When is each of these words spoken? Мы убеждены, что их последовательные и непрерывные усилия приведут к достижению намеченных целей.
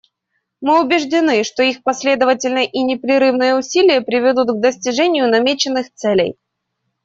Мы 0.61 0.81
убеждены, 0.83 1.43
что 1.43 1.61
их 1.61 1.83
последовательные 1.83 2.65
и 2.65 2.81
непрерывные 2.81 3.53
усилия 3.55 4.01
приведут 4.01 4.47
к 4.47 4.59
достижению 4.59 5.29
намеченных 5.29 5.93
целей. 5.93 6.37